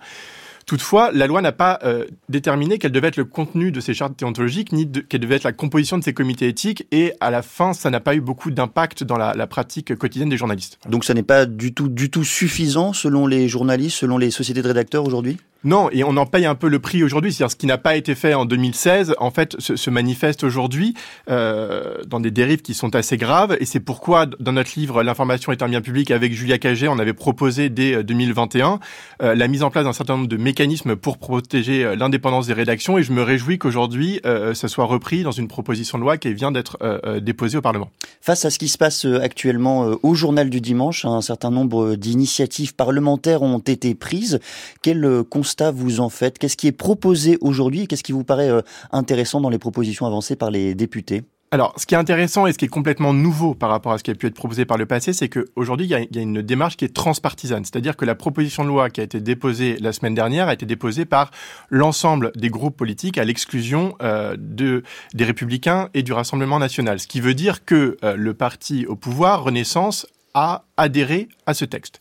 Toutefois, 0.65 1.11
la 1.11 1.27
loi 1.27 1.41
n'a 1.41 1.51
pas 1.51 1.79
euh, 1.83 2.05
déterminé 2.29 2.77
quel 2.77 2.91
devait 2.91 3.09
être 3.09 3.17
le 3.17 3.25
contenu 3.25 3.71
de 3.71 3.79
ces 3.79 3.93
chartes 3.93 4.17
déontologiques, 4.17 4.71
ni 4.71 4.89
quelle 4.89 5.21
devait 5.21 5.35
être 5.35 5.43
la 5.43 5.51
composition 5.51 5.97
de 5.97 6.03
ces 6.03 6.13
comités 6.13 6.47
éthiques, 6.47 6.87
et 6.91 7.13
à 7.19 7.31
la 7.31 7.41
fin, 7.41 7.73
ça 7.73 7.89
n'a 7.89 7.99
pas 7.99 8.15
eu 8.15 8.21
beaucoup 8.21 8.51
d'impact 8.51 9.03
dans 9.03 9.17
la, 9.17 9.33
la, 9.33 9.47
pratique 9.47 9.95
quotidienne 9.95 10.29
des 10.29 10.37
journalistes. 10.37 10.79
Donc 10.89 11.05
ça 11.05 11.13
n'est 11.13 11.23
pas 11.23 11.45
du 11.45 11.73
tout, 11.73 11.89
du 11.89 12.09
tout 12.09 12.23
suffisant 12.23 12.93
selon 12.93 13.27
les 13.27 13.47
journalistes, 13.47 13.97
selon 13.97 14.17
les 14.17 14.31
sociétés 14.31 14.61
de 14.61 14.67
rédacteurs 14.67 15.05
aujourd'hui? 15.05 15.37
Non, 15.63 15.89
et 15.91 16.03
on 16.03 16.17
en 16.17 16.25
paye 16.25 16.45
un 16.45 16.55
peu 16.55 16.67
le 16.67 16.79
prix 16.79 17.03
aujourd'hui. 17.03 17.31
C'est-à-dire 17.31 17.51
ce 17.51 17.55
qui 17.55 17.67
n'a 17.67 17.77
pas 17.77 17.95
été 17.95 18.15
fait 18.15 18.33
en 18.33 18.45
2016, 18.45 19.15
en 19.19 19.31
fait, 19.31 19.55
se, 19.59 19.89
manifeste 19.89 20.43
aujourd'hui 20.43 20.95
euh, 21.29 21.97
dans 22.07 22.19
des 22.19 22.31
dérives 22.31 22.61
qui 22.61 22.73
sont 22.73 22.95
assez 22.95 23.17
graves. 23.17 23.55
Et 23.59 23.65
c'est 23.65 23.79
pourquoi, 23.79 24.25
dans 24.25 24.53
notre 24.53 24.71
livre 24.75 25.03
L'information 25.03 25.51
est 25.51 25.61
un 25.61 25.69
bien 25.69 25.81
public, 25.81 26.11
avec 26.11 26.33
Julia 26.33 26.57
Cagé, 26.57 26.87
on 26.87 26.99
avait 26.99 27.13
proposé 27.13 27.69
dès 27.69 28.03
2021 28.03 28.73
euh, 28.73 28.77
euh, 29.21 29.35
la 29.35 29.47
mise 29.47 29.63
en 29.63 29.69
place 29.69 29.85
d'un 29.85 29.93
certain 29.93 30.17
nombre 30.17 30.27
de 30.27 30.37
mécanismes 30.37 30.95
pour 30.95 31.17
protéger 31.17 31.83
euh, 31.83 31.95
l'indépendance 31.95 32.47
des 32.47 32.53
rédactions. 32.53 32.97
Et 32.97 33.03
je 33.03 33.11
me 33.11 33.21
réjouis 33.21 33.57
qu'aujourd'hui, 33.57 34.19
euh, 34.25 34.53
ça 34.53 34.67
soit 34.67 34.85
repris 34.85 35.23
dans 35.23 35.31
une 35.31 35.47
proposition 35.47 35.97
de 35.97 36.03
loi 36.03 36.17
qui 36.17 36.33
vient 36.33 36.51
d'être 36.51 36.77
euh, 36.81 37.19
déposée 37.19 37.57
au 37.57 37.61
Parlement. 37.61 37.89
Face 38.21 38.45
à 38.45 38.49
ce 38.49 38.59
qui 38.59 38.67
se 38.67 38.77
passe 38.77 39.05
actuellement 39.05 39.91
au 40.01 40.15
Journal 40.15 40.49
du 40.49 40.61
Dimanche, 40.61 41.05
un 41.05 41.21
certain 41.21 41.51
nombre 41.51 41.95
d'initiatives 41.95 42.75
parlementaires 42.75 43.41
ont 43.41 43.59
été 43.59 43.95
prises. 43.95 44.39
Quel 44.81 45.23
vous 45.71 45.99
en 45.99 46.09
faites? 46.09 46.37
Qu'est-ce 46.37 46.57
qui 46.57 46.67
est 46.67 46.71
proposé 46.71 47.37
aujourd'hui 47.41 47.81
et 47.81 47.87
qu'est-ce 47.87 48.03
qui 48.03 48.11
vous 48.11 48.23
paraît 48.23 48.49
euh, 48.49 48.61
intéressant 48.91 49.41
dans 49.41 49.49
les 49.49 49.59
propositions 49.59 50.05
avancées 50.05 50.35
par 50.35 50.51
les 50.51 50.75
députés? 50.75 51.23
Alors, 51.53 51.71
ce 51.77 51.85
qui 51.85 51.93
est 51.93 51.99
intéressant 51.99 52.47
et 52.47 52.51
ce 52.51 52.57
qui 52.57 52.65
est 52.65 52.67
complètement 52.67 53.13
nouveau 53.13 53.53
par 53.53 53.69
rapport 53.69 53.91
à 53.91 53.99
ce 53.99 54.03
qui 54.03 54.09
a 54.09 54.15
pu 54.15 54.25
être 54.25 54.33
proposé 54.33 54.65
par 54.65 54.75
le 54.75 54.87
passé, 54.87 55.13
c'est 55.13 55.29
qu'aujourd'hui, 55.29 55.85
il, 55.85 55.91
y 55.91 56.19
a 56.19 56.21
une 56.23 56.41
démarche 56.41 56.77
qui 56.77 56.85
est 56.85 56.95
transpartisane. 56.95 57.63
C'est-à-dire 57.63 57.95
que 57.95 58.05
la 58.05 58.15
proposition 58.15 58.63
de 58.63 58.69
loi 58.69 58.89
qui 58.89 59.01
a 59.01 59.03
été 59.03 59.21
déposée 59.21 59.77
la 59.79 59.93
semaine 59.93 60.15
dernière 60.15 60.47
a 60.47 60.53
été 60.53 60.65
déposée 60.65 61.05
par 61.05 61.29
l'ensemble 61.69 62.31
des 62.35 62.49
groupes 62.49 62.75
politiques 62.75 63.19
à 63.19 63.23
l'exclusion 63.23 63.95
euh, 64.01 64.35
de, 64.39 64.81
des 65.13 65.25
Républicains 65.25 65.89
et 65.93 66.01
du 66.01 66.11
Rassemblement 66.11 66.57
national. 66.57 66.99
Ce 66.99 67.05
qui 67.05 67.21
veut 67.21 67.35
dire 67.35 67.63
que 67.65 67.97
euh, 68.03 68.15
le 68.15 68.33
parti 68.33 68.87
au 68.87 68.95
pouvoir, 68.95 69.43
Renaissance, 69.43 70.07
a 70.33 70.63
adhéré 70.77 71.29
à 71.45 71.53
ce 71.53 71.65
texte. 71.65 71.99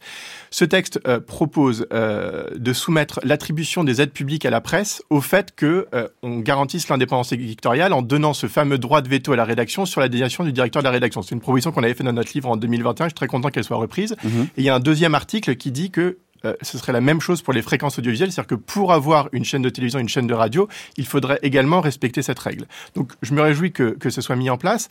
Ce 0.50 0.64
texte 0.64 1.00
euh, 1.06 1.20
propose 1.20 1.86
euh, 1.92 2.48
de 2.56 2.72
soumettre 2.72 3.20
l'attribution 3.24 3.84
des 3.84 4.00
aides 4.00 4.12
publiques 4.12 4.46
à 4.46 4.50
la 4.50 4.60
presse 4.60 5.02
au 5.10 5.20
fait 5.20 5.54
que 5.54 5.86
euh, 5.94 6.08
on 6.22 6.38
garantisse 6.38 6.88
l'indépendance 6.88 7.32
éditoriale 7.32 7.92
en 7.92 8.02
donnant 8.02 8.32
ce 8.32 8.46
fameux 8.46 8.78
droit 8.78 9.02
de 9.02 9.08
veto 9.08 9.32
à 9.32 9.36
la 9.36 9.44
rédaction 9.44 9.84
sur 9.84 10.00
la 10.00 10.08
désignation 10.08 10.44
du 10.44 10.52
directeur 10.52 10.82
de 10.82 10.86
la 10.86 10.92
rédaction. 10.92 11.22
C'est 11.22 11.34
une 11.34 11.40
proposition 11.40 11.72
qu'on 11.72 11.82
avait 11.82 11.94
fait 11.94 12.04
dans 12.04 12.12
notre 12.12 12.32
livre 12.34 12.48
en 12.48 12.56
2021. 12.56 13.06
Je 13.06 13.08
suis 13.10 13.14
très 13.14 13.26
content 13.26 13.50
qu'elle 13.50 13.64
soit 13.64 13.76
reprise. 13.76 14.16
Mhm. 14.24 14.42
Et 14.56 14.62
il 14.62 14.64
y 14.64 14.70
a 14.70 14.74
un 14.74 14.80
deuxième 14.80 15.14
article 15.14 15.56
qui 15.56 15.70
dit 15.70 15.90
que 15.90 16.18
euh, 16.44 16.54
ce 16.62 16.78
serait 16.78 16.92
la 16.92 17.00
même 17.00 17.20
chose 17.20 17.42
pour 17.42 17.52
les 17.52 17.62
fréquences 17.62 17.98
audiovisuelles, 17.98 18.32
c'est-à-dire 18.32 18.48
que 18.48 18.54
pour 18.54 18.92
avoir 18.92 19.28
une 19.32 19.44
chaîne 19.44 19.62
de 19.62 19.68
télévision, 19.68 20.00
une 20.00 20.08
chaîne 20.08 20.26
de 20.26 20.34
radio, 20.34 20.68
il 20.96 21.06
faudrait 21.06 21.38
également 21.42 21.80
respecter 21.80 22.22
cette 22.22 22.38
règle. 22.38 22.66
Donc 22.94 23.12
je 23.22 23.32
me 23.34 23.42
réjouis 23.42 23.72
que, 23.72 23.90
que 23.90 24.10
ce 24.10 24.20
soit 24.20 24.36
mis 24.36 24.50
en 24.50 24.56
place. 24.56 24.88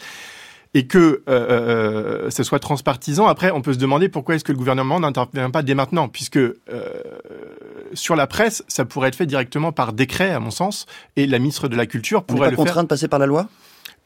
Et 0.74 0.88
que 0.88 1.24
euh, 1.28 2.30
ce 2.30 2.44
soit 2.44 2.60
transpartisan. 2.60 3.28
Après, 3.28 3.52
on 3.52 3.62
peut 3.62 3.74
se 3.74 3.78
demander 3.78 4.10
pourquoi 4.10 4.36
est-ce 4.36 4.44
que 4.44 4.52
le 4.52 4.58
gouvernement 4.58 5.00
n'intervient 5.00 5.50
pas 5.50 5.64
dès 5.64 5.76
maintenant, 5.76 6.08
puisque 6.08 6.40
sur 7.94 8.16
la 8.16 8.28
presse, 8.28 8.64
ça 8.68 8.86
pourrait 8.86 9.10
être 9.10 9.16
fait 9.16 9.26
directement 9.26 9.72
par 9.72 9.94
décret, 9.94 10.32
à 10.32 10.40
mon 10.40 10.52
sens, 10.52 10.86
et 11.18 11.28
la 11.28 11.40
ministre 11.40 11.68
de 11.68 11.76
la 11.76 11.86
Culture 11.86 12.24
pourrait 12.24 12.48
on 12.48 12.52
pas 12.52 12.56
contraint 12.56 12.84
de 12.84 12.88
passer 12.88 13.08
par 13.08 13.20
la 13.20 13.26
loi? 13.26 13.48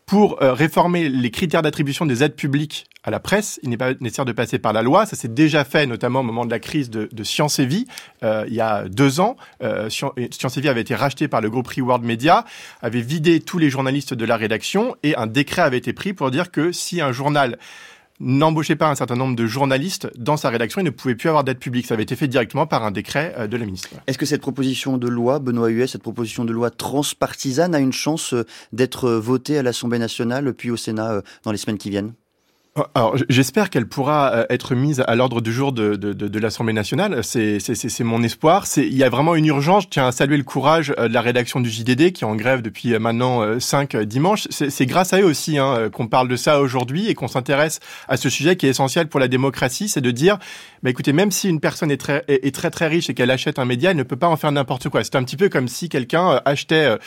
Pour 0.06 0.42
euh, 0.42 0.54
réformer 0.54 1.10
les 1.10 1.32
critères 1.32 1.62
d'attribution 1.62 2.06
des 2.06 2.24
aides 2.24 2.36
publiques 2.36 2.86
à 3.04 3.12
la 3.12 3.20
presse, 3.20 3.60
il 3.64 3.70
n'est 3.70 3.78
pas 3.78 3.94
nécessaire 4.00 4.26
de 4.26 4.32
passer 4.32 4.60
par 4.60 4.74
la 4.74 4.82
loi. 4.82 5.06
Ça 5.06 5.16
s'est 5.16 5.28
déjà 5.28 5.64
fait, 5.64 5.86
notamment 5.88 6.20
au 6.20 6.24
moment 6.24 6.46
de 6.46 6.52
la 6.52 6.60
crise 6.60 6.90
de, 6.90 7.10
de 7.12 7.24
Science 7.24 7.60
et 7.60 7.66
Vie, 7.66 7.86
euh, 8.24 8.46
il 8.48 8.54
y 8.54 8.62
a 8.62 8.88
deux 8.88 9.20
ans. 9.20 9.36
Euh, 9.64 9.90
Science 9.90 10.58
et 10.58 10.62
Vie 10.62 10.70
avait 10.70 10.82
été 10.82 10.96
racheté 10.96 11.28
par 11.28 11.42
le 11.42 11.50
groupe 11.50 11.68
Reward 11.68 12.04
Media, 12.04 12.46
avait 12.82 13.02
vidé 13.02 13.40
tous 13.40 13.58
les 13.58 13.70
journalistes 13.70 14.14
de 14.14 14.26
la 14.26 14.38
rédaction, 14.38 14.96
et 15.04 15.16
un 15.16 15.28
décret 15.28 15.64
avait 15.64 15.78
été 15.78 15.94
pris 15.94 16.14
pour 16.14 16.32
dire 16.32 16.52
que 16.52 16.72
si 16.72 17.02
un 17.02 17.12
journal 17.12 17.58
n'embauchait 18.20 18.76
pas 18.76 18.90
un 18.90 18.96
certain 18.96 19.16
nombre 19.16 19.36
de 19.36 19.46
journalistes 19.46 20.10
dans 20.18 20.38
sa 20.38 20.50
rédaction, 20.50 20.82
il 20.82 20.86
ne 20.86 20.90
pouvait 20.90 21.16
plus 21.16 21.30
avoir 21.30 21.44
d'aide 21.44 21.60
publique. 21.60 21.86
Ça 21.86 21.94
avait 21.94 22.04
été 22.04 22.16
fait 22.16 22.28
directement 22.28 22.68
par 22.68 22.84
un 22.84 22.92
décret 22.92 23.36
euh, 23.38 23.48
de 23.48 23.58
la 23.58 23.66
ministre. 23.66 23.90
Est-ce 24.08 24.18
que 24.18 24.26
cette 24.26 24.42
proposition 24.42 24.98
de 24.98 25.08
loi, 25.08 25.40
Benoît 25.40 25.70
Huet, 25.70 25.88
cette 25.88 26.04
proposition 26.04 26.46
de 26.46 26.54
loi 26.54 26.70
transpartisane 26.70 27.76
a 27.76 27.80
une 27.80 27.94
chance 27.94 28.34
euh, 28.34 28.46
d'être 28.74 29.06
euh, 29.06 29.20
votée 29.20 29.58
à 29.58 29.64
l'Assemblée 29.64 30.00
nationale 30.00 30.54
puis 30.54 30.72
au 30.72 30.78
Sénat 30.78 31.22
dans 31.44 31.52
les 31.52 31.58
semaines 31.58 31.78
qui 31.78 31.90
viennent? 31.90 32.14
Alors, 32.94 33.16
j'espère 33.30 33.70
qu'elle 33.70 33.88
pourra 33.88 34.34
euh, 34.34 34.46
être 34.50 34.76
mise 34.76 35.02
à 35.08 35.16
l'ordre 35.16 35.40
du 35.40 35.54
jour 35.54 35.72
de, 35.72 35.96
de, 35.96 36.12
de, 36.12 36.28
de 36.28 36.40
l'Assemblée 36.40 36.74
nationale. 36.74 37.24
C'est 37.24 38.02
mon 38.02 38.22
espoir. 38.22 38.66
Il 38.76 38.98
y 38.98 39.04
a 39.06 39.10
vraiment 39.10 39.36
une 39.36 39.46
urgence. 39.46 39.84
Je 39.84 39.90
tiens 39.92 40.08
à 40.08 40.12
saluer 40.12 40.36
le 40.36 40.44
courage 40.44 40.94
euh, 41.00 41.08
de 41.08 41.14
la 41.14 41.22
rédaction 41.22 41.62
du 41.62 41.70
JDD 41.70 42.12
qui 42.12 42.26
est 42.26 42.28
en 42.28 42.36
grève 42.36 42.62
depuis 42.62 42.94
euh, 42.94 43.00
maintenant 43.00 43.60
cinq 43.62 43.96
dimanches. 43.96 44.50
C'est 44.50 44.86
grâce 44.86 45.14
à 45.14 45.22
eux 45.22 45.26
aussi 45.26 45.58
hein, 45.58 45.90
qu'on 45.90 46.08
parle 46.08 46.28
de 46.28 46.36
ça 46.36 46.60
aujourd'hui 46.60 47.08
et 47.08 47.14
qu'on 47.14 47.30
s'intéresse 47.30 47.80
à 48.10 48.18
ce 48.18 48.30
sujet 48.30 48.58
qui 48.58 48.66
est 48.66 48.72
essentiel 48.72 49.08
pour 49.08 49.22
la 49.22 49.30
démocratie. 49.30 49.88
C'est 49.88 50.02
de 50.02 50.12
dire, 50.12 50.38
bah, 50.84 50.90
écoutez, 50.90 51.14
même 51.14 51.32
si 51.32 51.48
une 51.48 51.62
personne 51.62 51.92
est 51.92 51.98
très, 51.98 52.26
est, 52.28 52.54
très 52.54 52.72
très 52.72 52.88
riche 52.88 53.10
et 53.10 53.14
qu'elle 53.14 53.32
achète 53.32 53.58
un 53.58 53.66
média, 53.66 53.92
elle 53.92 53.98
ne 53.98 54.04
peut 54.04 54.18
pas 54.18 54.28
en 54.28 54.36
faire 54.36 54.52
n'importe 54.52 54.90
quoi. 54.90 55.02
C'est 55.06 55.16
un 55.16 55.24
petit 55.24 55.38
peu 55.38 55.48
comme 55.48 55.70
si 55.70 55.88
quelqu'un 55.88 56.42
achetait 56.44 56.98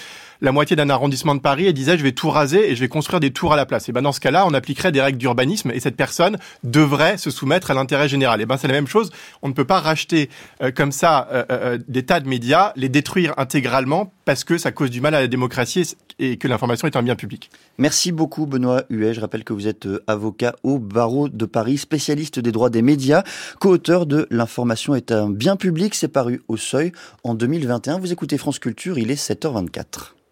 la 0.40 0.52
moitié 0.52 0.76
d'un 0.76 0.90
arrondissement 0.90 1.34
de 1.34 1.40
Paris 1.40 1.66
et 1.66 1.72
disait, 1.72 1.98
je 1.98 2.02
vais 2.02 2.12
tout 2.12 2.30
raser 2.30 2.70
et 2.70 2.76
je 2.76 2.80
vais 2.80 2.88
construire 2.88 3.20
des 3.20 3.30
tours 3.30 3.52
à 3.52 3.56
la 3.56 3.66
place. 3.66 3.88
Et 3.88 3.92
ben 3.92 4.02
dans 4.02 4.12
ce 4.12 4.20
cas-là, 4.20 4.46
on 4.46 4.54
appliquerait 4.54 4.92
des 4.92 5.00
règles 5.00 5.18
d'urbanisme 5.18 5.70
et 5.70 5.80
cette 5.80 5.96
personne 5.96 6.36
devrait 6.64 7.18
se 7.18 7.30
soumettre 7.30 7.70
à 7.70 7.74
l'intérêt 7.74 8.08
général. 8.08 8.40
Et 8.40 8.46
ben 8.46 8.56
c'est 8.56 8.68
la 8.68 8.74
même 8.74 8.86
chose. 8.86 9.10
On 9.42 9.48
ne 9.48 9.52
peut 9.52 9.64
pas 9.64 9.80
racheter 9.80 10.30
euh, 10.62 10.70
comme 10.70 10.92
ça 10.92 11.28
euh, 11.32 11.44
euh, 11.50 11.78
des 11.88 12.04
tas 12.04 12.20
de 12.20 12.28
médias, 12.28 12.72
les 12.76 12.88
détruire 12.88 13.34
intégralement 13.36 14.12
parce 14.24 14.44
que 14.44 14.58
ça 14.58 14.72
cause 14.72 14.90
du 14.90 15.00
mal 15.00 15.14
à 15.14 15.20
la 15.20 15.26
démocratie 15.26 15.96
et 16.18 16.36
que 16.36 16.48
l'information 16.48 16.86
est 16.86 16.96
un 16.96 17.02
bien 17.02 17.16
public. 17.16 17.50
Merci 17.78 18.12
beaucoup 18.12 18.46
Benoît 18.46 18.82
Huet. 18.90 19.14
Je 19.14 19.20
rappelle 19.20 19.44
que 19.44 19.52
vous 19.52 19.66
êtes 19.66 19.88
avocat 20.06 20.54
au 20.62 20.78
barreau 20.78 21.28
de 21.28 21.46
Paris, 21.46 21.78
spécialiste 21.78 22.38
des 22.38 22.52
droits 22.52 22.70
des 22.70 22.82
médias, 22.82 23.22
co-auteur 23.60 24.06
de 24.06 24.26
L'information 24.30 24.94
est 24.94 25.10
un 25.10 25.30
bien 25.30 25.56
public, 25.56 25.94
c'est 25.94 26.08
paru 26.08 26.42
au 26.48 26.56
seuil 26.56 26.92
en 27.24 27.34
2021. 27.34 27.98
Vous 27.98 28.12
écoutez 28.12 28.36
France 28.36 28.58
Culture, 28.58 28.98
il 28.98 29.10
est 29.10 29.20
7h24. 29.20 30.17